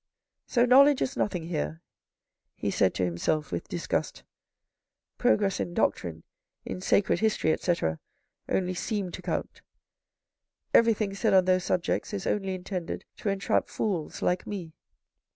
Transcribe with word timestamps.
"So 0.47 0.65
knowledge 0.65 1.03
is 1.03 1.15
nothing 1.15 1.43
here," 1.43 1.83
he 2.55 2.71
said 2.71 2.95
to 2.95 3.05
himself 3.05 3.51
with 3.51 3.67
disgust." 3.67 4.23
Progress 5.19 5.59
in 5.59 5.75
doctrine, 5.75 6.23
in 6.65 6.81
sacred 6.81 7.19
history, 7.19 7.51
etc., 7.51 7.99
only 8.49 8.73
seem 8.73 9.11
to 9.11 9.21
count. 9.21 9.61
Everything 10.73 11.13
said 11.13 11.35
on 11.35 11.45
those 11.45 11.65
subjects 11.65 12.15
is 12.15 12.25
only 12.25 12.55
intended 12.55 13.05
to 13.17 13.29
entrap 13.29 13.67
fools 13.69 14.23
like 14.23 14.47
me. 14.47 14.73